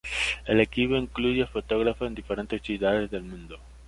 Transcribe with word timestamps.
El 0.47 0.59
equipo 0.61 0.95
incluye 0.95 1.45
fotógrafos 1.45 2.07
en 2.07 2.15
diferentes 2.15 2.63
ciudades 2.63 3.11
del 3.11 3.21
mundo. 3.21 3.59